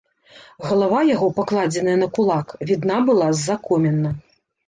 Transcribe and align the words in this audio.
Галава 0.67 1.01
яго, 1.15 1.27
пакладзеная 1.39 1.93
на 2.03 2.07
кулак, 2.17 2.47
відна 2.69 2.97
была 3.09 3.27
з-за 3.41 3.55
коміна. 3.67 4.09